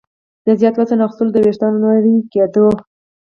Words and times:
د 0.45 0.47
زیات 0.59 0.75
وزن 0.77 0.99
اخیستلو، 1.03 1.33
د 1.33 1.37
ویښتانو 1.45 1.77
نري 1.83 2.15
کېدو 2.31 2.67